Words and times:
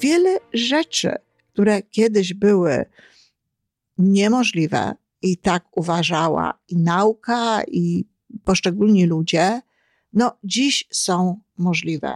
wiele 0.00 0.38
rzeczy, 0.52 1.14
które 1.52 1.82
kiedyś 1.82 2.34
były 2.34 2.84
niemożliwe, 3.98 4.94
i 5.24 5.36
tak 5.36 5.64
uważała 5.76 6.58
i 6.68 6.76
nauka, 6.76 7.62
i 7.68 8.04
poszczególni 8.44 9.06
ludzie, 9.06 9.60
no 10.12 10.36
dziś 10.44 10.84
są 10.90 11.40
możliwe. 11.58 12.14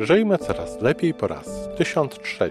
Żyjmy 0.00 0.38
coraz 0.38 0.82
lepiej 0.82 1.14
po 1.14 1.26
raz 1.26 1.68
1003. 1.78 2.50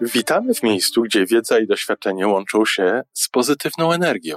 Witamy 0.00 0.54
w 0.54 0.62
miejscu, 0.62 1.02
gdzie 1.02 1.26
wiedza 1.26 1.58
i 1.58 1.66
doświadczenie 1.66 2.26
łączą 2.26 2.64
się 2.64 3.02
z 3.12 3.28
pozytywną 3.28 3.92
energią. 3.92 4.36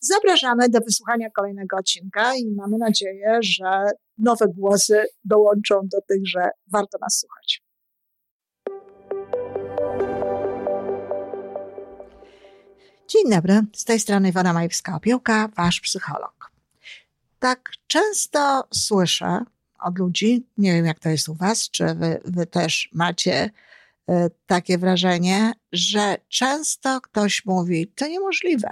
Zapraszamy 0.00 0.68
do 0.68 0.80
wysłuchania 0.80 1.30
kolejnego 1.30 1.76
odcinka 1.76 2.36
i 2.36 2.50
mamy 2.56 2.78
nadzieję, 2.78 3.38
że 3.42 3.84
nowe 4.18 4.48
głosy 4.48 5.04
dołączą 5.24 5.80
do 5.82 6.00
tych, 6.00 6.26
że 6.26 6.50
warto 6.72 6.98
nas 6.98 7.18
słuchać. 7.18 7.62
Dzień 13.08 13.30
dobry, 13.30 13.62
z 13.72 13.84
tej 13.84 14.00
strony 14.00 14.28
Iwona 14.28 14.54
Majewska-Opiełka, 14.54 15.48
wasz 15.56 15.80
psycholog. 15.80 16.50
Tak 17.38 17.70
często 17.86 18.64
słyszę 18.74 19.44
od 19.80 19.98
ludzi, 19.98 20.46
nie 20.58 20.72
wiem 20.72 20.86
jak 20.86 21.00
to 21.00 21.08
jest 21.08 21.28
u 21.28 21.34
was, 21.34 21.70
czy 21.70 21.94
wy, 21.94 22.20
wy 22.24 22.46
też 22.46 22.88
macie 22.92 23.50
y, 24.10 24.12
takie 24.46 24.78
wrażenie, 24.78 25.52
że 25.72 26.16
często 26.28 27.00
ktoś 27.00 27.44
mówi, 27.44 27.86
to 27.86 28.06
niemożliwe. 28.06 28.68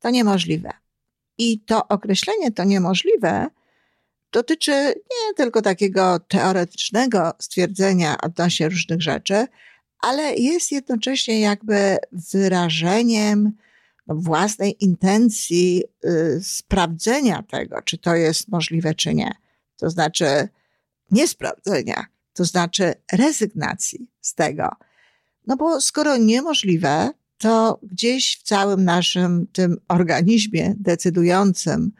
To 0.00 0.10
niemożliwe. 0.10 0.70
I 1.38 1.60
to 1.60 1.88
określenie 1.88 2.52
to 2.52 2.64
niemożliwe 2.64 3.50
dotyczy 4.32 4.72
nie 4.96 5.34
tylko 5.36 5.62
takiego 5.62 6.18
teoretycznego 6.18 7.32
stwierdzenia 7.38 8.20
odnośnie 8.20 8.68
różnych 8.68 9.02
rzeczy, 9.02 9.46
ale 10.00 10.34
jest 10.34 10.72
jednocześnie 10.72 11.40
jakby 11.40 11.96
wyrażeniem 12.12 13.52
własnej 14.06 14.84
intencji 14.84 15.84
y, 16.04 16.40
sprawdzenia 16.42 17.42
tego, 17.42 17.82
czy 17.82 17.98
to 17.98 18.14
jest 18.14 18.48
możliwe, 18.48 18.94
czy 18.94 19.14
nie. 19.14 19.32
To 19.76 19.90
znaczy 19.90 20.48
niesprawdzenia, 21.10 22.06
to 22.32 22.44
znaczy 22.44 22.94
rezygnacji 23.12 24.10
z 24.20 24.34
tego. 24.34 24.68
No 25.46 25.56
bo 25.56 25.80
skoro 25.80 26.16
niemożliwe, 26.16 27.10
to 27.40 27.78
gdzieś 27.82 28.38
w 28.38 28.42
całym 28.42 28.84
naszym 28.84 29.46
tym 29.52 29.76
organizmie 29.88 30.74
decydującym 30.78 31.92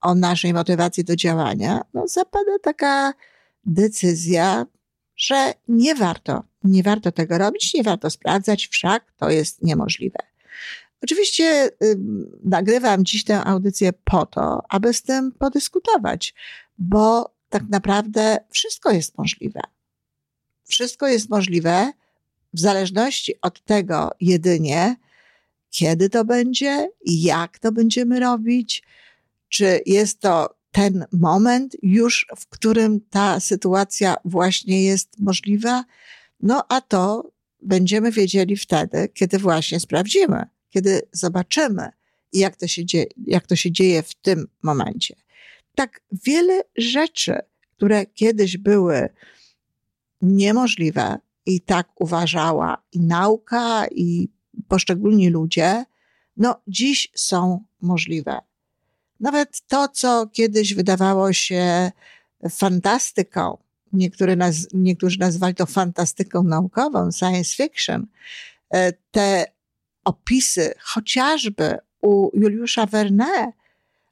o 0.00 0.14
naszej 0.14 0.54
motywacji 0.54 1.04
do 1.04 1.16
działania, 1.16 1.80
no 1.94 2.08
zapada 2.08 2.58
taka 2.62 3.14
decyzja, 3.66 4.66
że 5.16 5.54
nie 5.68 5.94
warto, 5.94 6.44
nie 6.64 6.82
warto 6.82 7.12
tego 7.12 7.38
robić, 7.38 7.74
nie 7.74 7.82
warto 7.82 8.10
sprawdzać, 8.10 8.68
wszak 8.68 9.12
to 9.16 9.30
jest 9.30 9.62
niemożliwe. 9.62 10.18
Oczywiście 11.02 11.70
y, 11.82 11.98
nagrywam 12.44 13.04
dziś 13.04 13.24
tę 13.24 13.44
audycję 13.44 13.92
po 14.04 14.26
to, 14.26 14.62
aby 14.68 14.94
z 14.94 15.02
tym 15.02 15.32
podyskutować, 15.32 16.34
bo 16.78 17.34
tak 17.48 17.62
naprawdę 17.68 18.38
wszystko 18.50 18.90
jest 18.92 19.18
możliwe. 19.18 19.60
Wszystko 20.64 21.08
jest 21.08 21.30
możliwe 21.30 21.92
w 22.54 22.60
zależności 22.60 23.34
od 23.42 23.64
tego 23.64 24.10
jedynie, 24.20 24.96
kiedy 25.70 26.10
to 26.10 26.24
będzie, 26.24 26.88
jak 27.06 27.58
to 27.58 27.72
będziemy 27.72 28.20
robić, 28.20 28.82
czy 29.48 29.80
jest 29.86 30.20
to 30.20 30.58
ten 30.72 31.04
moment 31.12 31.76
już, 31.82 32.26
w 32.38 32.46
którym 32.46 33.00
ta 33.10 33.40
sytuacja 33.40 34.16
właśnie 34.24 34.84
jest 34.84 35.08
możliwa, 35.18 35.84
no 36.40 36.64
a 36.68 36.80
to 36.80 37.30
będziemy 37.62 38.12
wiedzieli 38.12 38.56
wtedy, 38.56 39.08
kiedy 39.14 39.38
właśnie 39.38 39.80
sprawdzimy, 39.80 40.44
kiedy 40.70 41.02
zobaczymy, 41.12 41.88
jak 42.32 42.56
to 42.56 42.66
się 42.66 42.84
dzieje, 42.84 43.06
jak 43.26 43.46
to 43.46 43.56
się 43.56 43.72
dzieje 43.72 44.02
w 44.02 44.14
tym 44.14 44.48
momencie. 44.62 45.16
Tak 45.74 46.00
wiele 46.26 46.62
rzeczy, 46.76 47.38
które 47.76 48.06
kiedyś 48.06 48.56
były 48.56 49.08
niemożliwe, 50.22 51.18
i 51.48 51.60
tak 51.60 52.00
uważała 52.00 52.82
i 52.92 53.00
nauka, 53.00 53.86
i 53.90 54.28
poszczególni 54.68 55.30
ludzie, 55.30 55.84
no 56.36 56.60
dziś 56.66 57.08
są 57.14 57.64
możliwe. 57.80 58.38
Nawet 59.20 59.60
to, 59.68 59.88
co 59.88 60.26
kiedyś 60.26 60.74
wydawało 60.74 61.32
się 61.32 61.92
fantastyką, 62.50 63.58
niektórzy, 63.92 64.36
naz 64.36 64.66
niektórzy 64.74 65.18
nazywali 65.18 65.54
to 65.54 65.66
fantastyką 65.66 66.42
naukową, 66.42 67.12
science 67.12 67.56
fiction, 67.56 68.06
e, 68.70 68.92
te 68.92 69.44
opisy, 70.04 70.74
chociażby 70.80 71.78
u 72.02 72.30
Juliusza 72.34 72.86
Verne, 72.86 73.52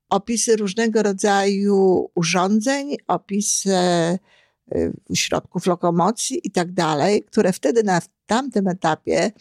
opisy 0.08 0.56
różnego 0.56 1.02
rodzaju 1.02 2.10
urządzeń, 2.14 2.96
opisy 3.06 3.78
środków 5.14 5.66
lokomocji 5.66 6.40
i 6.44 6.50
tak 6.50 6.72
dalej, 6.72 7.24
które 7.24 7.52
wtedy 7.52 7.82
na 7.82 8.00
tamtym 8.26 8.68
etapie 8.68 9.32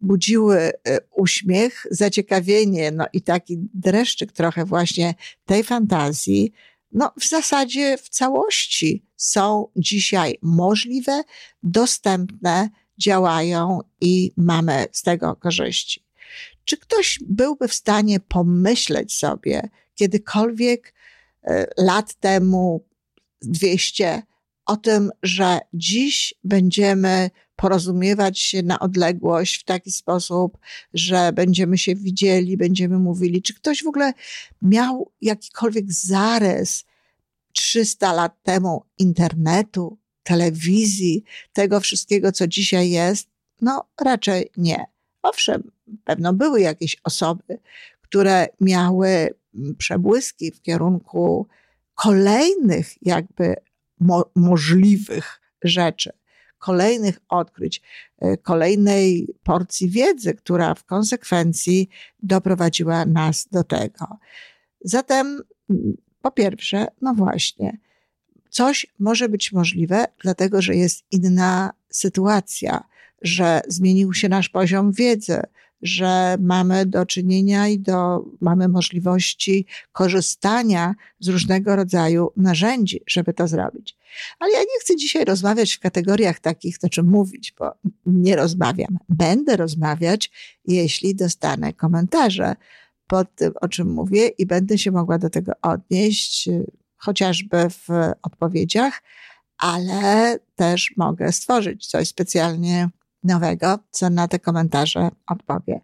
budziły 0.00 0.56
e, 0.58 0.72
uśmiech, 1.16 1.86
zaciekawienie, 1.90 2.90
no 2.90 3.06
i 3.12 3.22
taki 3.22 3.58
dreszczyk 3.74 4.32
trochę 4.32 4.64
właśnie 4.64 5.14
tej 5.44 5.64
fantazji, 5.64 6.52
no 6.92 7.12
w 7.20 7.28
zasadzie 7.28 7.98
w 7.98 8.08
całości 8.08 9.04
są 9.16 9.68
dzisiaj 9.76 10.38
możliwe, 10.42 11.22
dostępne, 11.62 12.68
działają 12.98 13.80
i 14.00 14.32
mamy 14.36 14.86
z 14.92 15.02
tego 15.02 15.36
korzyści. 15.36 16.04
Czy 16.64 16.76
ktoś 16.76 17.18
byłby 17.26 17.68
w 17.68 17.74
stanie 17.74 18.20
pomyśleć 18.20 19.14
sobie 19.14 19.68
kiedykolwiek 19.94 20.94
e, 21.42 21.66
lat 21.76 22.14
temu, 22.14 22.84
200, 23.42 24.22
o 24.66 24.76
tym, 24.76 25.10
że 25.22 25.58
dziś 25.74 26.34
będziemy 26.44 27.30
porozumiewać 27.56 28.38
się 28.38 28.62
na 28.62 28.78
odległość 28.78 29.60
w 29.60 29.64
taki 29.64 29.92
sposób, 29.92 30.58
że 30.94 31.32
będziemy 31.32 31.78
się 31.78 31.94
widzieli, 31.94 32.56
będziemy 32.56 32.98
mówili. 32.98 33.42
Czy 33.42 33.54
ktoś 33.54 33.82
w 33.82 33.86
ogóle 33.86 34.12
miał 34.62 35.12
jakikolwiek 35.20 35.92
zarys 35.92 36.84
300 37.52 38.12
lat 38.12 38.42
temu 38.42 38.84
internetu, 38.98 39.98
telewizji, 40.22 41.24
tego 41.52 41.80
wszystkiego, 41.80 42.32
co 42.32 42.46
dzisiaj 42.46 42.90
jest? 42.90 43.28
No, 43.60 43.88
raczej 44.00 44.50
nie. 44.56 44.84
Owszem, 45.22 45.70
pewno 46.04 46.32
były 46.32 46.60
jakieś 46.60 46.96
osoby, 47.04 47.58
które 48.00 48.46
miały 48.60 49.34
przebłyski 49.78 50.52
w 50.52 50.62
kierunku 50.62 51.46
kolejnych 51.94 53.02
jakby 53.02 53.54
mo 54.00 54.30
możliwych 54.34 55.40
rzeczy, 55.64 56.10
kolejnych 56.58 57.20
odkryć, 57.28 57.82
e, 58.18 58.36
kolejnej 58.36 59.28
porcji 59.42 59.90
wiedzy, 59.90 60.34
która 60.34 60.74
w 60.74 60.84
konsekwencji 60.84 61.88
doprowadziła 62.22 63.04
nas 63.06 63.48
do 63.52 63.64
tego. 63.64 64.06
Zatem, 64.80 65.40
po 66.22 66.30
pierwsze, 66.30 66.86
no 67.00 67.14
właśnie, 67.14 67.78
coś 68.50 68.86
może 68.98 69.28
być 69.28 69.52
możliwe, 69.52 70.04
dlatego 70.22 70.62
że 70.62 70.74
jest 70.74 71.04
inna 71.10 71.70
sytuacja, 71.90 72.84
że 73.22 73.60
zmienił 73.68 74.12
się 74.12 74.28
nasz 74.28 74.48
poziom 74.48 74.92
wiedzy, 74.92 75.42
że 75.84 76.36
mamy 76.40 76.86
do 76.86 77.06
czynienia 77.06 77.68
i 77.68 77.78
do, 77.78 78.24
mamy 78.40 78.68
możliwości 78.68 79.66
korzystania 79.92 80.94
z 81.20 81.28
różnego 81.28 81.76
rodzaju 81.76 82.32
narzędzi, 82.36 83.00
żeby 83.06 83.34
to 83.34 83.48
zrobić. 83.48 83.96
Ale 84.38 84.52
ja 84.52 84.60
nie 84.60 84.80
chcę 84.80 84.96
dzisiaj 84.96 85.24
rozmawiać 85.24 85.72
w 85.72 85.80
kategoriach 85.80 86.40
takich, 86.40 86.78
czym 86.90 87.06
mówić, 87.06 87.54
bo 87.58 87.72
nie 88.06 88.36
rozmawiam. 88.36 88.98
Będę 89.08 89.56
rozmawiać, 89.56 90.30
jeśli 90.64 91.14
dostanę 91.14 91.72
komentarze 91.72 92.56
pod 93.06 93.34
tym, 93.34 93.52
o 93.60 93.68
czym 93.68 93.92
mówię 93.92 94.28
i 94.28 94.46
będę 94.46 94.78
się 94.78 94.90
mogła 94.90 95.18
do 95.18 95.30
tego 95.30 95.52
odnieść, 95.62 96.48
chociażby 96.96 97.70
w 97.70 97.88
odpowiedziach, 98.22 99.02
ale 99.58 100.38
też 100.56 100.94
mogę 100.96 101.32
stworzyć 101.32 101.86
coś 101.86 102.08
specjalnie 102.08 102.88
nowego, 103.24 103.78
co 103.90 104.10
na 104.10 104.28
te 104.28 104.38
komentarze 104.38 105.10
odpowie. 105.26 105.80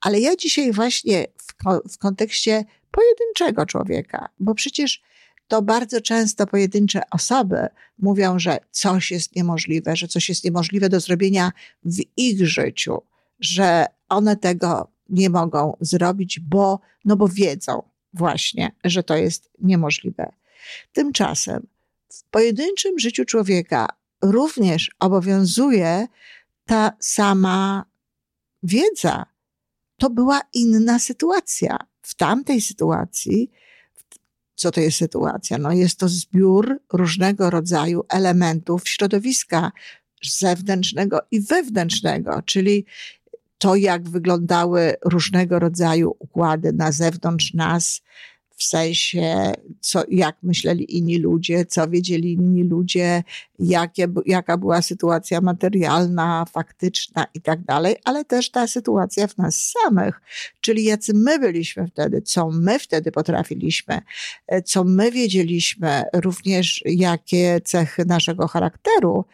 Ale 0.00 0.20
ja 0.20 0.36
dzisiaj 0.36 0.72
właśnie 0.72 1.26
w, 1.38 1.54
w 1.92 1.98
kontekście 1.98 2.64
pojedynczego 2.90 3.66
człowieka, 3.66 4.28
bo 4.40 4.54
przecież 4.54 5.02
to 5.48 5.62
bardzo 5.62 6.00
często 6.00 6.46
pojedyncze 6.46 7.00
osoby 7.10 7.68
mówią, 7.98 8.38
że 8.38 8.58
coś 8.70 9.10
jest 9.10 9.36
niemożliwe, 9.36 9.96
że 9.96 10.08
coś 10.08 10.28
jest 10.28 10.44
niemożliwe 10.44 10.88
do 10.88 11.00
zrobienia 11.00 11.52
w 11.84 11.96
ich 12.16 12.48
życiu, 12.48 13.02
że 13.40 13.86
one 14.08 14.36
tego 14.36 14.92
nie 15.08 15.30
mogą 15.30 15.76
zrobić, 15.80 16.40
bo, 16.40 16.80
no 17.04 17.16
bo 17.16 17.28
wiedzą 17.28 17.82
właśnie, 18.12 18.72
że 18.84 19.02
to 19.02 19.16
jest 19.16 19.50
niemożliwe. 19.58 20.32
Tymczasem 20.92 21.66
w 22.08 22.24
pojedynczym 22.30 22.98
życiu 22.98 23.24
człowieka 23.24 23.88
również 24.22 24.90
obowiązuje 25.00 26.06
ta 26.66 26.92
sama 27.00 27.84
wiedza. 28.62 29.26
To 29.96 30.10
była 30.10 30.40
inna 30.52 30.98
sytuacja. 30.98 31.78
W 32.02 32.14
tamtej 32.14 32.60
sytuacji, 32.60 33.50
co 34.54 34.70
to 34.70 34.80
jest 34.80 34.98
sytuacja? 34.98 35.58
No 35.58 35.72
jest 35.72 35.98
to 35.98 36.08
zbiór 36.08 36.80
różnego 36.92 37.50
rodzaju 37.50 38.04
elementów 38.08 38.88
środowiska 38.88 39.72
zewnętrznego 40.22 41.20
i 41.30 41.40
wewnętrznego, 41.40 42.42
czyli 42.42 42.86
to, 43.58 43.76
jak 43.76 44.08
wyglądały 44.08 44.94
różnego 45.04 45.58
rodzaju 45.58 46.16
układy 46.18 46.72
na 46.72 46.92
zewnątrz 46.92 47.54
nas, 47.54 48.02
w 48.56 48.64
sensie, 48.64 49.52
co, 49.80 50.02
jak 50.08 50.36
myśleli 50.42 50.96
inni 50.96 51.18
ludzie, 51.18 51.66
co 51.66 51.88
wiedzieli 51.88 52.32
inni 52.32 52.64
ludzie, 52.64 53.22
jakie, 53.58 54.08
jaka 54.26 54.56
była 54.56 54.82
sytuacja 54.82 55.40
materialna, 55.40 56.44
faktyczna 56.52 57.26
i 57.34 57.40
tak 57.40 57.64
dalej, 57.64 57.96
ale 58.04 58.24
też 58.24 58.50
ta 58.50 58.66
sytuacja 58.66 59.26
w 59.26 59.38
nas 59.38 59.74
samych, 59.82 60.20
czyli 60.60 60.84
jacy 60.84 61.14
my 61.14 61.38
byliśmy 61.38 61.86
wtedy, 61.86 62.22
co 62.22 62.50
my 62.50 62.78
wtedy 62.78 63.12
potrafiliśmy, 63.12 64.00
e, 64.46 64.62
co 64.62 64.84
my 64.84 65.10
wiedzieliśmy, 65.10 66.02
również 66.14 66.82
jakie 66.86 67.60
cechy 67.64 68.04
naszego 68.04 68.48
charakteru 68.48 69.24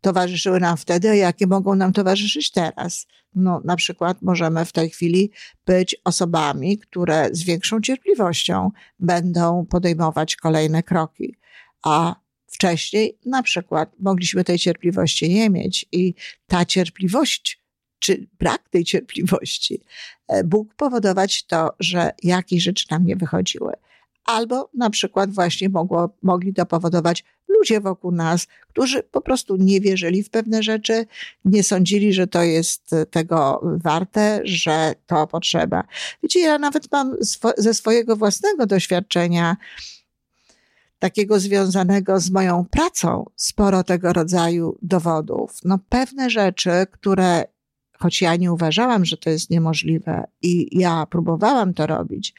towarzyszyły 0.00 0.60
nam 0.60 0.76
wtedy, 0.76 1.10
a 1.10 1.14
jakie 1.14 1.46
mogą 1.46 1.74
nam 1.74 1.92
towarzyszyć 1.92 2.50
teraz. 2.50 3.06
No, 3.34 3.60
na 3.64 3.76
przykład 3.76 4.22
możemy 4.22 4.64
w 4.64 4.72
tej 4.72 4.90
chwili 4.90 5.30
być 5.66 5.96
osobami, 6.04 6.78
które 6.78 7.28
z 7.32 7.42
większą 7.42 7.80
cierpliwością 7.80 8.70
będą 8.98 9.66
podejmować 9.66 10.36
kolejne 10.36 10.82
kroki, 10.82 11.36
a 11.82 12.14
wcześniej 12.46 13.18
na 13.26 13.42
przykład 13.42 13.92
mogliśmy 13.98 14.44
tej 14.44 14.58
cierpliwości 14.58 15.28
nie 15.28 15.50
mieć 15.50 15.86
i 15.92 16.14
ta 16.46 16.64
cierpliwość 16.64 17.60
czy 17.98 18.26
brak 18.38 18.68
tej 18.68 18.84
cierpliwości 18.84 19.82
e, 20.28 20.42
mógł 20.44 20.74
powodować 20.76 21.46
to, 21.46 21.70
że 21.80 22.10
jakieś 22.22 22.62
rzeczy 22.62 22.86
nam 22.90 23.04
nie 23.04 23.16
wychodziły 23.16 23.72
albo 24.24 24.70
na 24.74 24.90
przykład 24.90 25.30
właśnie 25.30 25.68
mogło, 25.68 26.10
mogli 26.22 26.54
to 26.54 26.66
powodować 26.66 27.24
ludzie 27.48 27.80
wokół 27.80 28.12
nas, 28.12 28.46
którzy 28.68 29.02
po 29.02 29.20
prostu 29.20 29.56
nie 29.56 29.80
wierzyli 29.80 30.22
w 30.22 30.30
pewne 30.30 30.62
rzeczy, 30.62 31.06
nie 31.44 31.62
sądzili, 31.62 32.12
że 32.12 32.26
to 32.26 32.42
jest 32.42 32.90
tego 33.10 33.60
warte, 33.62 34.40
że 34.44 34.94
to 35.06 35.26
potrzeba. 35.26 35.84
Wiecie, 36.22 36.40
ja 36.40 36.58
nawet 36.58 36.92
mam 36.92 37.24
swo 37.24 37.52
ze 37.58 37.74
swojego 37.74 38.16
własnego 38.16 38.66
doświadczenia, 38.66 39.56
takiego 40.98 41.40
związanego 41.40 42.20
z 42.20 42.30
moją 42.30 42.64
pracą, 42.70 43.30
sporo 43.36 43.84
tego 43.84 44.12
rodzaju 44.12 44.78
dowodów. 44.82 45.58
No, 45.64 45.78
pewne 45.88 46.30
rzeczy, 46.30 46.70
które 46.90 47.44
choć 47.98 48.22
ja 48.22 48.36
nie 48.36 48.52
uważałam, 48.52 49.04
że 49.04 49.16
to 49.16 49.30
jest 49.30 49.50
niemożliwe 49.50 50.24
i 50.42 50.78
ja 50.78 51.06
próbowałam 51.06 51.74
to 51.74 51.86
robić, 51.86 52.34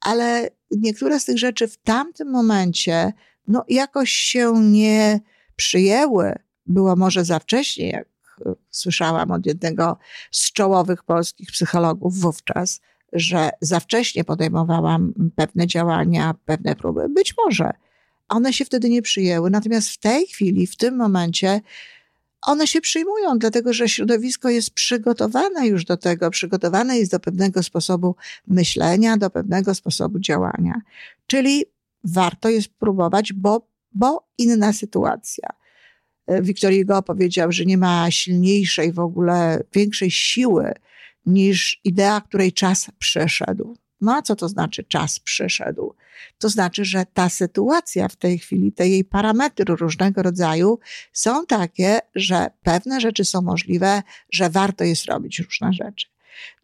ale 0.00 0.50
niektóre 0.80 1.20
z 1.20 1.24
tych 1.24 1.38
rzeczy 1.38 1.68
w 1.68 1.76
tamtym 1.76 2.30
momencie 2.30 3.12
no, 3.48 3.64
jakoś 3.68 4.10
się 4.10 4.52
nie 4.60 5.20
przyjęły. 5.56 6.34
Było 6.66 6.96
może 6.96 7.24
za 7.24 7.38
wcześnie, 7.38 7.88
jak 7.88 8.08
e, 8.46 8.54
słyszałam 8.70 9.30
od 9.30 9.46
jednego 9.46 9.98
z 10.30 10.52
czołowych 10.52 11.02
polskich 11.02 11.52
psychologów 11.52 12.18
wówczas, 12.18 12.80
że 13.12 13.50
za 13.60 13.80
wcześnie 13.80 14.24
podejmowałam 14.24 15.12
pewne 15.36 15.66
działania, 15.66 16.34
pewne 16.44 16.76
próby. 16.76 17.08
Być 17.08 17.34
może 17.44 17.70
one 18.28 18.52
się 18.52 18.64
wtedy 18.64 18.90
nie 18.90 19.02
przyjęły, 19.02 19.50
natomiast 19.50 19.88
w 19.88 19.98
tej 19.98 20.26
chwili, 20.26 20.66
w 20.66 20.76
tym 20.76 20.96
momencie, 20.96 21.60
one 22.44 22.66
się 22.66 22.80
przyjmują, 22.80 23.38
dlatego 23.38 23.72
że 23.72 23.88
środowisko 23.88 24.48
jest 24.48 24.70
przygotowane 24.70 25.66
już 25.66 25.84
do 25.84 25.96
tego, 25.96 26.30
przygotowane 26.30 26.98
jest 26.98 27.10
do 27.10 27.20
pewnego 27.20 27.62
sposobu 27.62 28.16
myślenia, 28.46 29.16
do 29.16 29.30
pewnego 29.30 29.74
sposobu 29.74 30.18
działania. 30.18 30.80
Czyli 31.26 31.64
warto 32.04 32.48
jest 32.48 32.68
próbować, 32.68 33.32
bo, 33.32 33.68
bo 33.92 34.28
inna 34.38 34.72
sytuacja. 34.72 35.48
Wiktor 36.28 36.72
Hugo 36.72 37.02
powiedział, 37.02 37.52
że 37.52 37.64
nie 37.64 37.78
ma 37.78 38.10
silniejszej 38.10 38.92
w 38.92 38.98
ogóle, 38.98 39.62
większej 39.74 40.10
siły 40.10 40.72
niż 41.26 41.80
idea, 41.84 42.20
której 42.20 42.52
czas 42.52 42.90
przeszedł. 42.98 43.76
No 44.04 44.14
a 44.14 44.22
co 44.22 44.36
to 44.36 44.48
znaczy 44.48 44.84
czas 44.84 45.18
przyszedł? 45.18 45.94
To 46.38 46.48
znaczy, 46.48 46.84
że 46.84 47.06
ta 47.14 47.28
sytuacja 47.28 48.08
w 48.08 48.16
tej 48.16 48.38
chwili, 48.38 48.72
te 48.72 48.88
jej 48.88 49.04
parametry 49.04 49.76
różnego 49.76 50.22
rodzaju 50.22 50.78
są 51.12 51.46
takie, 51.46 52.00
że 52.14 52.50
pewne 52.62 53.00
rzeczy 53.00 53.24
są 53.24 53.42
możliwe, 53.42 54.02
że 54.30 54.50
warto 54.50 54.84
jest 54.84 55.04
robić 55.04 55.38
różne 55.38 55.72
rzeczy. 55.72 56.06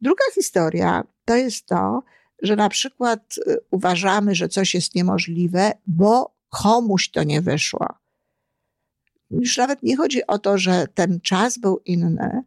Druga 0.00 0.24
historia 0.34 1.04
to 1.24 1.36
jest 1.36 1.66
to, 1.66 2.02
że 2.42 2.56
na 2.56 2.68
przykład 2.68 3.34
y, 3.38 3.58
uważamy, 3.70 4.34
że 4.34 4.48
coś 4.48 4.74
jest 4.74 4.94
niemożliwe, 4.94 5.72
bo 5.86 6.34
komuś 6.50 7.10
to 7.10 7.22
nie 7.22 7.40
wyszło. 7.40 7.86
Już 9.30 9.56
nawet 9.56 9.82
nie 9.82 9.96
chodzi 9.96 10.26
o 10.26 10.38
to, 10.38 10.58
że 10.58 10.86
ten 10.94 11.20
czas 11.20 11.58
był 11.58 11.80
inny, 11.84 12.42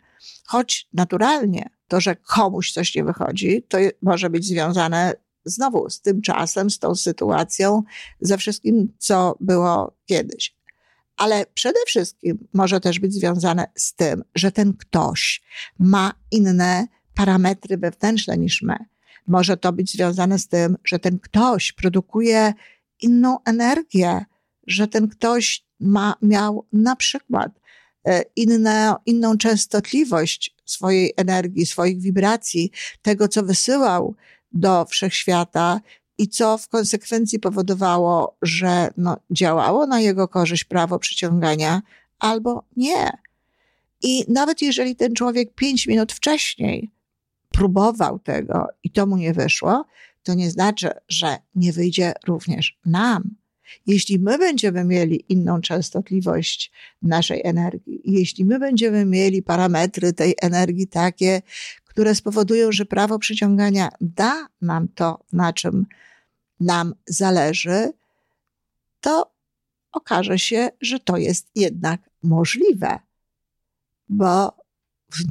choć 0.45 0.87
naturalnie 0.93 1.69
to, 1.93 2.01
że 2.01 2.15
komuś 2.15 2.71
coś 2.71 2.95
nie 2.95 3.03
wychodzi, 3.03 3.63
to 3.67 3.77
może 4.01 4.29
być 4.29 4.45
związane 4.45 5.13
znowu 5.45 5.89
z 5.89 6.01
tym 6.01 6.21
czasem, 6.21 6.69
z 6.69 6.79
tą 6.79 6.95
sytuacją, 6.95 7.83
ze 8.21 8.37
wszystkim, 8.37 8.93
co 8.97 9.37
było 9.39 9.97
kiedyś. 10.05 10.55
Ale 11.17 11.45
przede 11.53 11.79
wszystkim 11.87 12.47
może 12.53 12.79
też 12.79 12.99
być 12.99 13.13
związane 13.13 13.65
z 13.75 13.95
tym, 13.95 14.23
że 14.35 14.51
ten 14.51 14.73
ktoś 14.73 15.43
ma 15.79 16.13
inne 16.31 16.87
parametry 17.15 17.77
wewnętrzne 17.77 18.37
niż 18.37 18.61
my. 18.61 18.75
Może 19.27 19.57
to 19.57 19.73
być 19.73 19.91
związane 19.91 20.39
z 20.39 20.47
tym, 20.47 20.77
że 20.83 20.99
ten 20.99 21.19
ktoś 21.19 21.73
produkuje 21.73 22.53
inną 23.01 23.37
energię, 23.45 24.25
że 24.67 24.87
ten 24.87 25.07
ktoś 25.07 25.65
ma, 25.79 26.15
miał 26.21 26.67
na 26.73 26.95
przykład 26.95 27.51
e, 28.05 28.23
inne, 28.35 28.95
inną 29.05 29.37
częstotliwość 29.37 30.55
swojej 30.65 31.13
energii, 31.17 31.65
swoich 31.65 32.01
wibracji, 32.01 32.71
tego, 33.01 33.27
co 33.27 33.43
wysyłał 33.43 34.15
do 34.51 34.85
wszechświata 34.85 35.81
i 36.17 36.27
co 36.27 36.57
w 36.57 36.67
konsekwencji 36.67 37.39
powodowało, 37.39 38.37
że 38.41 38.89
no, 38.97 39.17
działało 39.31 39.87
na 39.87 39.99
jego 39.99 40.27
korzyść 40.27 40.63
prawo 40.63 40.99
przyciągania, 40.99 41.81
albo 42.19 42.63
nie. 42.77 43.09
I 44.03 44.25
nawet 44.27 44.61
jeżeli 44.61 44.95
ten 44.95 45.15
człowiek 45.15 45.55
pięć 45.55 45.87
minut 45.87 46.13
wcześniej 46.13 46.91
próbował 47.49 48.19
tego 48.19 48.67
i 48.83 48.89
to 48.89 49.05
mu 49.05 49.17
nie 49.17 49.33
wyszło, 49.33 49.85
to 50.23 50.33
nie 50.33 50.51
znaczy, 50.51 50.89
że 51.07 51.37
nie 51.55 51.73
wyjdzie 51.73 52.13
również 52.27 52.79
nam. 52.85 53.35
Jeśli 53.87 54.19
my 54.19 54.37
będziemy 54.37 54.83
mieli 54.83 55.25
inną 55.29 55.61
częstotliwość 55.61 56.71
naszej 57.01 57.41
energii, 57.43 58.01
jeśli 58.05 58.45
my 58.45 58.59
będziemy 58.59 59.05
mieli 59.05 59.43
parametry 59.43 60.13
tej 60.13 60.35
energii 60.41 60.87
takie, 60.87 61.41
które 61.85 62.15
spowodują, 62.15 62.71
że 62.71 62.85
prawo 62.85 63.19
przyciągania 63.19 63.89
da 64.01 64.47
nam 64.61 64.87
to, 64.87 65.19
na 65.33 65.53
czym 65.53 65.85
nam 66.59 66.95
zależy, 67.05 67.91
to 69.01 69.31
okaże 69.91 70.39
się, 70.39 70.69
że 70.81 70.99
to 70.99 71.17
jest 71.17 71.47
jednak 71.55 72.09
możliwe, 72.23 72.99
bo 74.09 74.57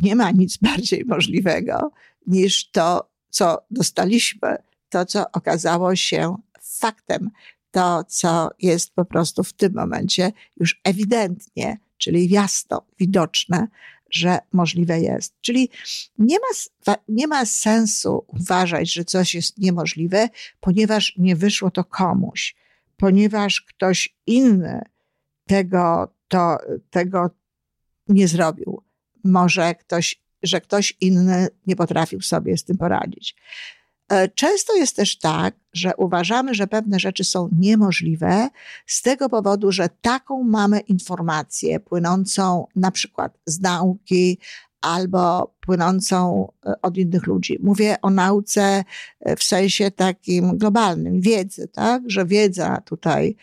nie 0.02 0.16
ma 0.16 0.30
nic 0.30 0.56
bardziej 0.68 1.04
możliwego 1.04 1.92
niż 2.26 2.70
to, 2.70 3.10
co 3.30 3.66
dostaliśmy, 3.70 4.56
to, 4.88 5.06
co 5.06 5.30
okazało 5.32 5.96
się 5.96 6.36
faktem, 6.60 7.30
to, 7.72 8.04
co 8.04 8.50
jest 8.58 8.94
po 8.94 9.04
prostu 9.04 9.44
w 9.44 9.52
tym 9.52 9.72
momencie 9.74 10.32
już 10.60 10.80
ewidentnie, 10.84 11.78
czyli 11.98 12.30
jasno 12.30 12.82
widoczne, 12.98 13.68
że 14.10 14.38
możliwe 14.52 15.00
jest. 15.00 15.34
Czyli 15.40 15.70
nie 16.18 16.36
ma, 16.38 16.94
nie 17.08 17.26
ma 17.26 17.46
sensu 17.46 18.24
uważać, 18.26 18.92
że 18.92 19.04
coś 19.04 19.34
jest 19.34 19.58
niemożliwe, 19.58 20.28
ponieważ 20.60 21.14
nie 21.18 21.36
wyszło 21.36 21.70
to 21.70 21.84
komuś. 21.84 22.54
ponieważ 22.96 23.60
ktoś 23.60 24.16
inny 24.26 24.82
tego, 25.46 26.14
to, 26.28 26.58
tego 26.90 27.30
nie 28.08 28.28
zrobił. 28.28 28.82
Może 29.24 29.74
ktoś, 29.74 30.22
że 30.42 30.60
ktoś 30.60 30.96
inny 31.00 31.48
nie 31.66 31.76
potrafił 31.76 32.20
sobie 32.20 32.56
z 32.56 32.64
tym 32.64 32.78
poradzić. 32.78 33.36
E, 34.08 34.28
często 34.28 34.76
jest 34.76 34.96
też 34.96 35.18
tak, 35.18 35.54
że 35.72 35.96
uważamy, 35.96 36.54
że 36.54 36.66
pewne 36.66 37.00
rzeczy 37.00 37.24
są 37.24 37.48
niemożliwe 37.58 38.48
z 38.86 39.02
tego 39.02 39.28
powodu, 39.28 39.72
że 39.72 39.88
taką 40.00 40.42
mamy 40.42 40.80
informację 40.80 41.80
płynącą 41.80 42.66
na 42.76 42.90
przykład 42.90 43.38
z 43.46 43.60
nauki 43.60 44.38
albo 44.80 45.54
płynącą 45.60 46.48
e, 46.66 46.74
od 46.82 46.96
innych 46.96 47.26
ludzi. 47.26 47.58
Mówię 47.62 47.96
o 48.02 48.10
nauce 48.10 48.84
e, 49.20 49.36
w 49.36 49.42
sensie 49.42 49.90
takim 49.90 50.58
globalnym, 50.58 51.20
wiedzy, 51.20 51.68
tak? 51.68 52.02
Że 52.06 52.26
wiedza 52.26 52.80
tutaj 52.84 53.36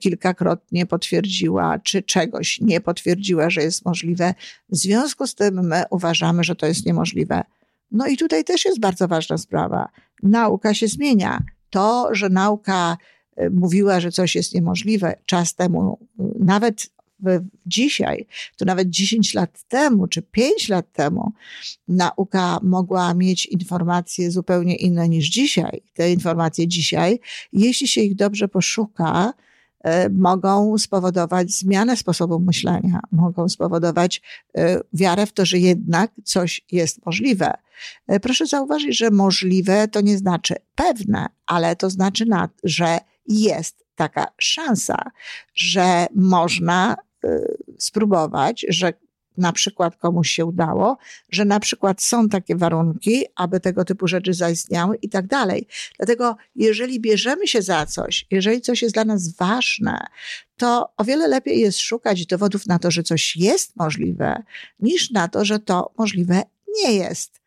kilkakrotnie 0.00 0.86
potwierdziła, 0.86 1.78
czy 1.78 2.02
czegoś 2.02 2.60
nie 2.60 2.80
potwierdziła, 2.80 3.50
że 3.50 3.62
jest 3.62 3.84
możliwe. 3.84 4.34
W 4.68 4.76
związku 4.76 5.26
z 5.26 5.34
tym 5.34 5.66
my 5.66 5.82
uważamy, 5.90 6.44
że 6.44 6.56
to 6.56 6.66
jest 6.66 6.86
niemożliwe. 6.86 7.44
No 7.90 8.06
i 8.06 8.16
tutaj 8.16 8.44
też 8.44 8.64
jest 8.64 8.80
bardzo 8.80 9.08
ważna 9.08 9.38
sprawa. 9.38 9.88
Nauka 10.22 10.74
się 10.74 10.88
zmienia. 10.88 11.42
To, 11.70 12.08
że 12.12 12.28
nauka 12.28 12.96
e, 13.36 13.50
mówiła, 13.50 14.00
że 14.00 14.12
coś 14.12 14.34
jest 14.34 14.54
niemożliwe 14.54 15.14
czas 15.26 15.54
temu, 15.54 15.98
nawet 16.40 16.90
dzisiaj, 17.66 18.26
to 18.56 18.64
nawet 18.64 18.90
10 18.90 19.34
lat 19.34 19.62
temu 19.68 20.06
czy 20.06 20.22
5 20.22 20.68
lat 20.68 20.92
temu, 20.92 21.32
nauka 21.88 22.60
mogła 22.62 23.14
mieć 23.14 23.46
informacje 23.46 24.30
zupełnie 24.30 24.76
inne 24.76 25.08
niż 25.08 25.28
dzisiaj. 25.28 25.82
Te 25.94 26.12
informacje 26.12 26.68
dzisiaj, 26.68 27.20
jeśli 27.52 27.88
się 27.88 28.00
ich 28.00 28.16
dobrze 28.16 28.48
poszuka, 28.48 29.32
mogą 30.10 30.78
spowodować 30.78 31.50
zmianę 31.50 31.96
sposobu 31.96 32.40
myślenia, 32.40 33.00
mogą 33.12 33.48
spowodować 33.48 34.22
e, 34.54 34.80
wiarę 34.92 35.26
w 35.26 35.32
to, 35.32 35.44
że 35.44 35.58
jednak 35.58 36.10
coś 36.24 36.60
jest 36.72 37.06
możliwe. 37.06 37.54
E, 38.06 38.20
proszę 38.20 38.46
zauważyć, 38.46 38.98
że 38.98 39.10
możliwe 39.10 39.88
to 39.88 40.00
nie 40.00 40.18
znaczy 40.18 40.54
pewne, 40.74 41.26
ale 41.46 41.76
to 41.76 41.90
znaczy, 41.90 42.24
że 42.64 42.98
jest 43.26 43.84
taka 43.94 44.26
szansa, 44.38 45.10
że 45.54 46.06
można 46.14 46.96
spróbować, 47.78 48.66
że 48.68 48.92
na 49.38 49.52
przykład 49.52 49.96
komuś 49.96 50.30
się 50.30 50.44
udało, 50.44 50.98
że 51.30 51.44
na 51.44 51.60
przykład 51.60 52.02
są 52.02 52.28
takie 52.28 52.56
warunki, 52.56 53.24
aby 53.36 53.60
tego 53.60 53.84
typu 53.84 54.08
rzeczy 54.08 54.34
zaistniały 54.34 54.96
i 54.96 55.08
tak 55.08 55.26
dalej. 55.26 55.66
Dlatego, 55.96 56.36
jeżeli 56.56 57.00
bierzemy 57.00 57.48
się 57.48 57.62
za 57.62 57.86
coś, 57.86 58.26
jeżeli 58.30 58.60
coś 58.60 58.82
jest 58.82 58.94
dla 58.94 59.04
nas 59.04 59.36
ważne, 59.36 60.06
to 60.56 60.92
o 60.96 61.04
wiele 61.04 61.28
lepiej 61.28 61.60
jest 61.60 61.78
szukać 61.78 62.26
dowodów 62.26 62.66
na 62.66 62.78
to, 62.78 62.90
że 62.90 63.02
coś 63.02 63.36
jest 63.36 63.76
możliwe, 63.76 64.42
niż 64.80 65.10
na 65.10 65.28
to, 65.28 65.44
że 65.44 65.58
to 65.58 65.90
możliwe 65.98 66.42
nie 66.84 66.92
jest. 66.92 67.40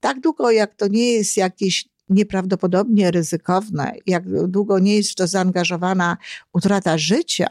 Tak 0.00 0.20
długo, 0.20 0.50
jak 0.50 0.74
to 0.74 0.88
nie 0.88 1.12
jest 1.12 1.36
jakieś 1.36 1.88
nieprawdopodobnie 2.08 3.10
ryzykowne, 3.10 3.92
jak 4.06 4.48
długo 4.48 4.78
nie 4.78 4.96
jest 4.96 5.10
w 5.10 5.14
to 5.14 5.26
zaangażowana 5.26 6.16
utrata 6.52 6.98
życia, 6.98 7.48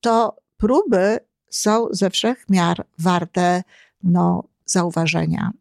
to 0.00 0.36
próby 0.56 1.18
są 1.50 1.88
ze 1.90 2.10
wszech 2.10 2.48
miar 2.48 2.86
warte 2.98 3.62
no, 4.02 4.44
zauważenia. 4.64 5.52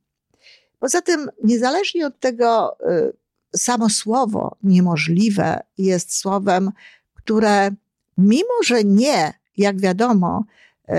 Poza 0.79 1.01
tym, 1.01 1.29
niezależnie 1.43 2.07
od 2.07 2.19
tego, 2.19 2.77
y, 2.89 3.13
samo 3.57 3.89
słowo 3.89 4.57
niemożliwe 4.63 5.59
jest 5.77 6.15
słowem, 6.15 6.71
które 7.13 7.71
mimo, 8.17 8.63
że 8.65 8.83
nie, 8.83 9.33
jak 9.57 9.81
wiadomo, 9.81 10.43
y, 10.89 10.93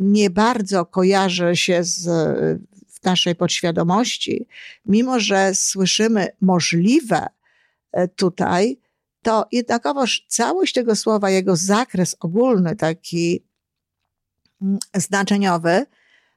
nie 0.00 0.30
bardzo 0.30 0.86
kojarzy 0.86 1.56
się 1.56 1.84
z, 1.84 2.04
w 2.88 3.04
naszej 3.04 3.34
podświadomości, 3.34 4.46
mimo 4.86 5.20
że 5.20 5.54
słyszymy 5.54 6.28
możliwe 6.40 7.26
y, 7.98 8.08
tutaj, 8.08 8.80
to 9.22 9.46
jednakowoż 9.52 10.24
całość 10.28 10.74
tego 10.74 10.96
słowa, 10.96 11.30
jego 11.30 11.56
zakres 11.56 12.16
ogólny, 12.20 12.76
taki 12.76 13.47
znaczeniowy, 14.94 15.86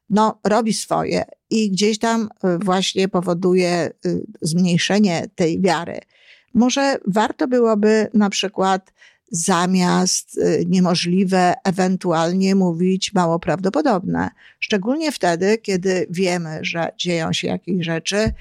no, 0.09 0.39
robi 0.43 0.73
swoje 0.73 1.23
i 1.49 1.71
gdzieś 1.71 1.99
tam 1.99 2.21
y, 2.21 2.57
właśnie 2.57 3.07
powoduje 3.07 3.91
y, 4.05 4.23
zmniejszenie 4.41 5.27
tej 5.35 5.61
wiary. 5.61 5.99
Może 6.53 6.97
warto 7.07 7.47
byłoby 7.47 8.07
na 8.13 8.29
przykład 8.29 8.93
zamiast 9.31 10.37
y, 10.37 10.63
niemożliwe, 10.67 11.53
ewentualnie 11.63 12.55
mówić 12.55 13.13
mało 13.13 13.39
prawdopodobne. 13.39 14.29
Szczególnie 14.59 15.11
wtedy, 15.11 15.57
kiedy 15.57 16.07
wiemy, 16.09 16.59
że 16.61 16.91
dzieją 16.97 17.33
się 17.33 17.47
jakieś 17.47 17.85
rzeczy, 17.85 18.33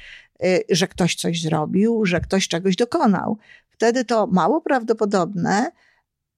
że 0.70 0.88
ktoś 0.88 1.14
coś 1.14 1.42
zrobił, 1.42 2.06
że 2.06 2.20
ktoś 2.20 2.48
czegoś 2.48 2.76
dokonał. 2.76 3.38
Wtedy 3.68 4.04
to 4.04 4.26
mało 4.26 4.60
prawdopodobne 4.60 5.70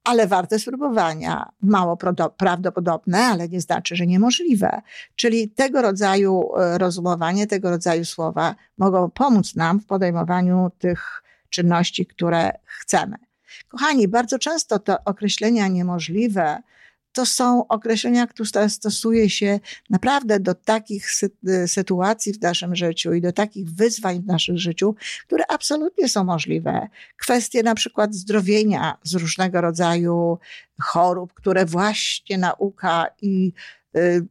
ale 0.04 0.26
warte 0.26 0.58
spróbowania. 0.58 1.52
Mało 1.62 1.96
prawdopodobne, 2.36 3.18
ale 3.18 3.48
nie 3.48 3.60
znaczy, 3.60 3.96
że 3.96 4.06
niemożliwe. 4.06 4.82
Czyli 5.16 5.50
tego 5.50 5.82
rodzaju 5.82 6.56
e, 6.56 6.78
rozumowanie, 6.78 7.46
tego 7.46 7.70
rodzaju 7.70 8.04
słowa 8.04 8.54
mogą 8.78 9.10
pomóc 9.10 9.54
nam 9.54 9.80
w 9.80 9.86
podejmowaniu 9.86 10.70
tych 10.78 11.22
czynności, 11.50 12.06
które 12.06 12.50
chcemy. 12.64 13.16
Kochani, 13.68 14.08
bardzo 14.08 14.38
często 14.38 14.78
to 14.78 14.96
określenia 15.04 15.68
niemożliwe 15.68 16.62
to 17.12 17.26
są 17.26 17.66
określenia, 17.68 18.26
które 18.26 18.68
stosuje 18.68 19.30
się 19.30 19.60
naprawdę 19.90 20.40
do 20.40 20.54
takich 20.54 21.10
sytuacji 21.66 22.32
w 22.32 22.42
naszym 22.42 22.76
życiu 22.76 23.14
i 23.14 23.20
do 23.20 23.32
takich 23.32 23.70
wyzwań 23.70 24.22
w 24.22 24.26
naszym 24.26 24.58
życiu, 24.58 24.94
które 25.26 25.44
absolutnie 25.48 26.08
są 26.08 26.24
możliwe. 26.24 26.88
Kwestie 27.16 27.62
na 27.62 27.74
przykład 27.74 28.14
zdrowienia 28.14 28.98
z 29.02 29.14
różnego 29.14 29.60
rodzaju 29.60 30.38
chorób, 30.80 31.34
które 31.34 31.66
właśnie 31.66 32.38
nauka 32.38 33.06
i 33.22 33.52
y, 33.96 34.26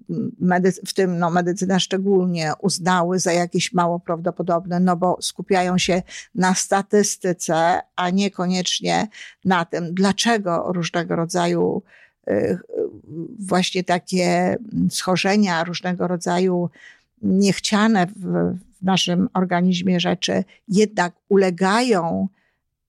w 0.88 0.94
tym 0.94 1.20
no, 1.20 1.30
medycyna 1.30 1.80
szczególnie 1.80 2.52
uznały 2.60 3.20
za 3.20 3.34
jakieś 3.34 3.74
mało 3.74 4.00
prawdopodobne, 4.00 4.80
no 4.80 4.96
bo 4.96 5.18
skupiają 5.22 5.78
się 5.78 6.02
na 6.36 6.56
statystyce, 6.56 7.82
a 7.96 8.10
niekoniecznie 8.10 9.08
na 9.46 9.66
tym, 9.66 9.94
dlaczego 9.94 10.72
różnego 10.74 11.16
rodzaju 11.16 11.84
Y, 11.84 12.01
właśnie 13.40 13.84
takie 13.84 14.58
schorzenia, 14.90 15.64
różnego 15.64 16.08
rodzaju 16.08 16.70
niechciane 17.22 18.08
w, 18.08 18.14
w 18.80 18.84
naszym 18.84 19.30
organizmie 19.34 20.00
rzeczy 20.00 20.44
jednak 20.68 21.14
ulegają 21.30 22.28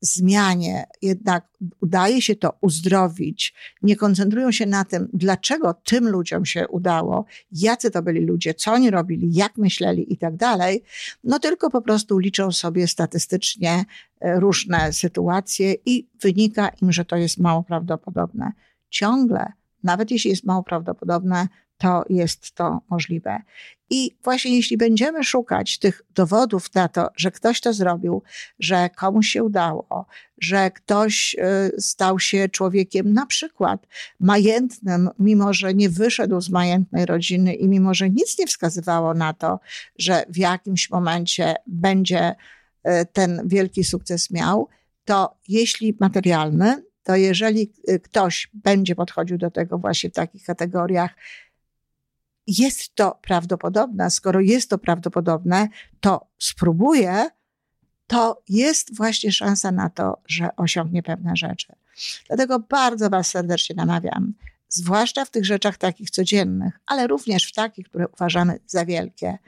zmianie, 0.03 0.85
jednak 1.03 1.49
udaje 1.81 2.23
się 2.23 2.37
to 2.37 2.59
uzdrowić, 2.61 3.55
nie 3.83 3.97
koncentrują 3.97 4.53
się 4.53 4.67
na 4.67 4.85
tym, 4.85 5.09
dlaczego 5.13 5.75
tym 5.75 6.09
ludziom 6.09 6.45
się 6.45 6.69
udało, 6.69 7.25
jacy 7.53 7.91
to 7.91 8.03
byli 8.03 8.21
ludzie, 8.21 8.55
co 8.55 8.73
oni 8.73 8.91
robili, 8.91 9.35
jak 9.35 9.57
myśleli 9.57 10.13
i 10.13 10.17
tak 10.17 10.37
dalej, 10.37 10.83
no 11.25 11.39
tylko 11.39 11.71
po 11.71 11.83
prostu 11.83 12.19
liczą 12.19 12.53
sobie 12.53 12.89
statystycznie 12.89 13.85
e, 14.21 14.41
różne 14.41 14.93
sytuacje 14.93 15.75
i 15.87 16.09
wynika 16.21 16.69
im, 16.83 16.93
że 16.93 17.05
to 17.05 17.17
jest 17.17 17.39
mało 17.39 17.63
prawdopodobne 17.63 18.53
ciągle, 18.93 19.53
nawet 19.83 20.11
jeśli 20.11 20.31
jest 20.31 20.45
mało 20.45 20.63
prawdopodobne, 20.63 21.49
to 21.79 22.05
jest 22.09 22.53
to 22.53 22.81
możliwe. 22.91 23.39
I 23.91 24.17
właśnie 24.25 24.57
jeśli 24.57 24.77
będziemy 24.77 25.25
szukać 25.25 25.79
tych 25.79 26.03
dowodów 26.15 26.75
na 26.75 26.89
to, 26.89 27.09
że 27.17 27.31
ktoś 27.31 27.61
to 27.61 27.73
zrobił, 27.73 28.23
że 28.59 28.91
komuś 28.97 29.29
się 29.29 29.45
udało, 29.45 30.07
że 30.39 30.71
ktoś 30.71 31.37
y, 31.77 31.81
stał 31.81 32.19
się 32.19 32.49
człowiekiem 32.49 33.13
na 33.13 33.27
przykład 33.27 33.87
majętnym, 34.21 35.11
mimo 35.19 35.53
że 35.53 35.75
nie 35.75 35.91
wyszedł 35.91 36.41
z 36.41 36.51
majętnej 36.51 37.07
rodziny 37.07 37.55
i 37.55 37.69
mimo 37.69 37.95
że 37.95 38.11
nic 38.11 38.39
nie 38.39 38.47
wskazywało 38.47 39.15
na 39.15 39.33
to, 39.33 39.61
że 39.99 40.25
w 40.29 40.37
jakimś 40.37 40.91
momencie 40.91 41.55
będzie 41.67 42.31
y, 42.31 42.91
ten 43.13 43.43
wielki 43.45 43.85
sukces 43.85 44.31
miał, 44.31 44.69
to 45.05 45.37
jeśli 45.49 45.97
materialny, 46.01 46.83
to 47.03 47.17
jeżeli 47.17 47.73
y, 47.91 48.01
ktoś 48.01 48.51
będzie 48.55 48.95
podchodził 48.95 49.39
do 49.39 49.51
tego 49.51 49.79
właśnie 49.79 50.11
w 50.11 50.13
takich 50.13 50.45
kategoriach, 50.45 51.15
jest 52.47 52.95
to 52.95 53.19
prawdopodobne. 53.23 54.11
Skoro 54.11 54.41
jest 54.41 54.71
to 54.71 54.79
prawdopodobne, 54.79 55.69
to 56.01 56.27
spróbuje, 56.39 57.31
to 58.07 58.43
jest 58.49 58.97
właśnie 58.97 59.33
szansa 59.33 59.73
na 59.73 59.91
to, 59.91 60.23
że 60.27 60.57
osiągnie 60.57 61.03
pewne 61.03 61.37
rzeczy. 61.37 61.73
Dlatego 62.29 62.59
bardzo 62.59 63.11
Was 63.11 63.29
serdecznie 63.29 63.77
namawiam, 63.77 64.35
zwłaszcza 64.69 65.25
w 65.25 65.31
tych 65.31 65.45
rzeczach 65.45 65.79
takich 65.79 66.11
codziennych, 66.11 66.81
ale 66.87 67.07
również 67.07 67.47
w 67.47 67.55
takich, 67.55 67.89
które 67.89 68.09
uważamy 68.09 68.59
za 68.67 68.85
wielkie. 68.85 69.39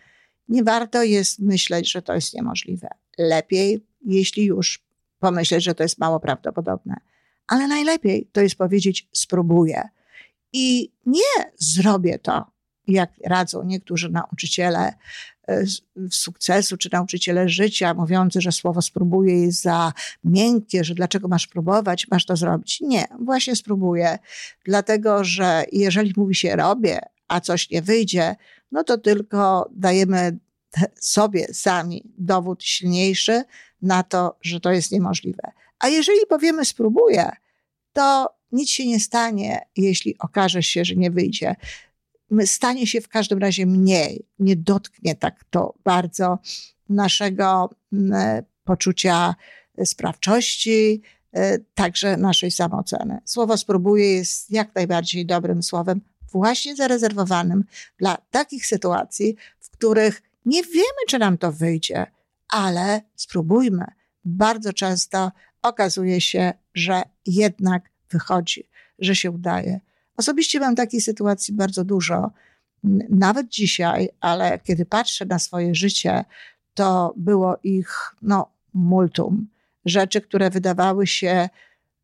Nie 0.49 0.65
warto 0.65 1.03
jest 1.03 1.39
myśleć, 1.39 1.93
że 1.93 2.03
to 2.03 2.15
jest 2.15 2.35
niemożliwe. 2.35 2.89
Lepiej, 3.19 3.87
jeśli 4.05 4.45
już 4.45 4.85
pomyśleć, 5.19 5.65
że 5.65 5.75
to 5.75 5.83
jest 5.83 5.99
mało 5.99 6.21
prawdopodobne 6.21 6.97
ale 7.47 7.69
najlepiej 7.69 8.29
to 8.33 8.41
jest 8.41 8.57
powiedzieć 8.57 9.09
spróbuję. 9.13 9.89
I 10.53 10.93
nie 11.07 11.53
zrobię 11.59 12.19
to, 12.19 12.47
jak 12.87 13.11
radzą 13.25 13.65
niektórzy 13.65 14.11
nauczyciele 14.11 14.95
e, 15.49 15.65
sukcesu 16.11 16.77
czy 16.77 16.89
nauczyciele 16.93 17.49
życia, 17.49 17.95
mówiący, 17.95 18.41
że 18.41 18.53
słowo 18.53 18.83
spróbuję 18.83 19.43
jest 19.43 19.63
za 19.63 19.93
miękkie, 20.25 20.85
że 20.85 20.95
dlaczego 20.95 21.29
masz 21.29 21.47
próbować, 21.47 22.09
masz 22.11 22.27
to 22.27 22.37
zrobić. 22.37 22.81
Nie, 22.81 23.05
właśnie 23.21 23.57
spróbuję, 23.57 24.19
dlatego 24.65 25.25
że 25.25 25.65
jeżeli 25.73 26.13
mówi 26.17 26.35
się 26.35 26.57
robię, 26.57 27.01
a 27.29 27.41
coś 27.41 27.71
nie 27.71 27.83
wyjdzie, 27.83 28.37
no 28.73 28.85
to 28.85 28.99
tylko 28.99 29.71
dajemy 29.73 30.39
sobie 31.01 31.47
sami 31.55 32.03
dowód 32.19 32.65
silniejszy 32.65 33.43
na 33.83 34.03
to, 34.03 34.37
że 34.41 34.61
to 34.61 34.73
jest 34.73 34.93
niemożliwe. 34.93 35.53
A 35.79 35.89
jeżeli 35.89 36.19
powiemy 36.29 36.65
spróbuję, 36.65 37.31
to 37.93 38.35
nic 38.53 38.71
się 38.71 38.87
nie 38.87 39.01
stanie, 39.01 39.67
jeśli 39.77 40.19
okaże 40.19 40.63
się, 40.63 40.85
że 40.85 40.97
nie 40.97 41.11
wyjdzie. 41.11 41.57
Stanie 42.45 42.87
się 42.87 43.01
w 43.01 43.09
każdym 43.09 43.39
razie 43.39 43.67
mniej, 43.67 44.27
nie 44.39 44.57
dotknie 44.57 45.15
tak 45.15 45.45
to 45.51 45.75
bardzo 45.85 46.39
naszego 46.89 47.71
poczucia 48.65 49.35
sprawczości, 49.85 51.03
e, 51.33 51.59
także 51.59 52.17
naszej 52.17 52.51
samooceny. 52.51 53.19
Słowo 53.25 53.57
spróbuję 53.57 54.15
jest 54.15 54.51
jak 54.51 54.75
najbardziej 54.75 55.27
dobrym 55.27 55.63
słowem, 55.63 56.01
właśnie 56.33 56.77
zarezerwowanym 56.77 57.65
dla 57.99 58.17
takich 58.31 58.67
sytuacji, 58.67 59.37
w 59.61 59.71
których 59.71 60.23
nie 60.45 60.63
wiemy, 60.63 61.03
czy 61.09 61.19
nam 61.19 61.39
to 61.39 61.53
wyjdzie, 61.53 62.07
ale 62.49 63.03
spróbujmy. 63.15 63.85
Bardzo 64.25 64.73
często 64.73 65.33
okazuje 65.65 66.21
się, 66.21 66.53
że 66.75 67.03
jednak 67.27 67.91
wychodzi, 68.11 68.69
że 68.99 69.15
się 69.15 69.31
udaje. 69.31 69.81
Osobiście 70.17 70.61
mam 70.61 70.75
takiej 70.75 71.01
sytuacji 71.01 71.55
bardzo 71.55 71.85
dużo, 71.85 72.31
nawet 73.11 73.49
dzisiaj, 73.49 74.09
ale 74.21 74.59
kiedy 74.59 74.87
patrzę 74.87 75.27
na 75.27 75.39
swoje 75.39 75.75
życie, 75.75 76.25
to 76.75 77.15
było 77.17 77.57
ich 77.63 78.17
no, 78.23 78.51
multum. 78.75 79.49
Rzeczy, 79.85 80.21
które 80.21 80.51
wydawały 80.51 81.07
się 81.07 81.49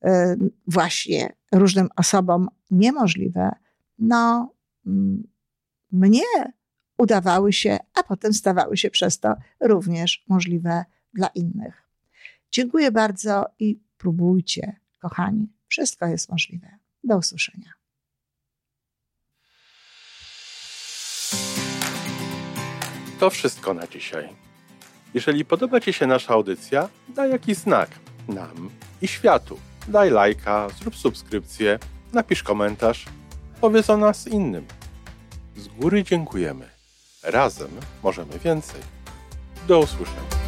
y, 0.05 0.09
właśnie 0.67 1.33
różnym 1.53 1.89
osobom 1.97 2.49
niemożliwe, 2.71 3.51
no, 3.99 4.53
mnie 5.93 6.23
udawały 6.99 7.53
się, 7.53 7.79
a 7.95 8.03
potem 8.03 8.33
stawały 8.33 8.77
się 8.77 8.91
przez 8.91 9.21
to 9.21 9.35
również 9.61 10.25
możliwe 10.29 10.85
dla 11.15 11.27
innych. 11.27 11.90
Dziękuję 12.51 12.91
bardzo 12.91 13.47
i 13.59 13.81
próbujcie, 13.99 14.81
kochani. 14.99 15.49
Wszystko 15.69 16.07
jest 16.07 16.29
możliwe. 16.29 16.79
Do 17.05 17.17
usłyszenia. 17.17 17.73
To 23.21 23.31
wszystko 23.31 23.75
na 23.75 23.87
dzisiaj. 23.87 24.29
Jeżeli 25.15 25.45
podoba 25.45 25.81
Ci 25.81 25.93
się 25.93 26.07
nasza 26.07 26.35
audycja, 26.35 26.89
daj 27.09 27.31
jakiś 27.31 27.57
znak 27.57 27.91
nam 28.29 28.71
i 29.03 29.09
światu. 29.09 29.59
Daj 29.89 30.11
lajka, 30.11 30.69
zrób 30.79 30.97
subskrypcję, 30.97 31.79
napisz 32.13 32.43
komentarz, 32.43 33.07
powiedz 33.61 33.91
o 33.91 33.97
nas 33.97 34.29
innym. 34.29 34.67
Z 35.57 35.69
góry 35.69 36.05
dziękujemy. 36.05 36.69
Razem 37.23 37.71
możemy 38.03 38.39
więcej. 38.39 38.81
Do 39.69 39.79
usłyszenia. 39.79 40.40